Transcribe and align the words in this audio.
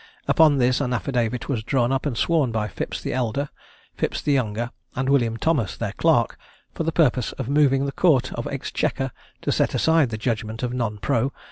Upon 0.27 0.57
this 0.57 0.81
an 0.81 0.93
affidavit 0.93 1.47
was 1.47 1.61
drawn 1.63 1.91
up 1.91 2.07
and 2.07 2.17
sworn 2.17 2.51
by 2.51 2.67
Phipps 2.67 2.99
the 3.03 3.13
elder, 3.13 3.49
Phipps 3.93 4.19
the 4.19 4.31
younger, 4.31 4.71
and 4.95 5.07
William 5.07 5.37
Thomas, 5.37 5.77
their 5.77 5.91
clerk, 5.91 6.39
for 6.73 6.81
the 6.81 6.91
purpose 6.91 7.33
of 7.33 7.49
moving 7.49 7.85
the 7.85 7.91
Court 7.91 8.33
of 8.33 8.47
Exchequer 8.47 9.11
to 9.43 9.51
set 9.51 9.75
aside 9.75 10.09
the 10.09 10.17
judgment 10.17 10.63
of 10.63 10.71
_non 10.71 10.99
pros. 10.99 11.29